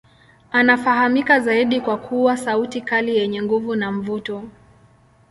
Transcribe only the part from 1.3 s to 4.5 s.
zaidi kwa kuwa sauti kali yenye nguvu na mvuto.